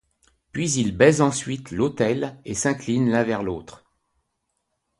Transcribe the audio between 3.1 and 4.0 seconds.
l'un vers l'autre.